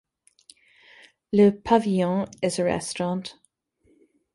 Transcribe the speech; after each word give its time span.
Le 1.31 1.51
Pavillon 1.51 2.27
is 2.41 2.57
an 2.57 2.65
restaurant. 2.65 3.35